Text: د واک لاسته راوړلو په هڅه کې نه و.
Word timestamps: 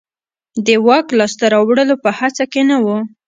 د 0.65 0.67
واک 0.87 1.07
لاسته 1.19 1.45
راوړلو 1.53 1.95
په 2.03 2.09
هڅه 2.19 2.43
کې 2.51 2.61
نه 2.69 2.77
و. 2.83 2.85